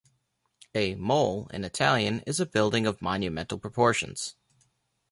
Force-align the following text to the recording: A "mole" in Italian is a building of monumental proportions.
A 0.73 0.95
"mole" 0.95 1.47
in 1.53 1.63
Italian 1.63 2.21
is 2.21 2.39
a 2.39 2.47
building 2.47 2.87
of 2.87 3.03
monumental 3.03 3.59
proportions. 3.59 4.35